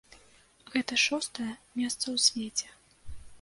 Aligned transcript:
Гэта 0.75 0.97
шостае 1.07 1.45
месца 1.81 2.01
ў 2.15 2.17
свеце. 2.27 2.67